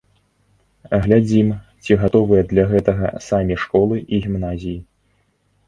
Глядзім, 1.03 1.47
ці 1.83 1.99
гатовыя 2.05 2.47
для 2.55 2.63
гэтага 2.73 3.13
самі 3.29 3.55
школы 3.67 4.01
і 4.01 4.15
гімназіі. 4.27 4.77